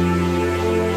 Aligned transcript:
Música 0.00 0.89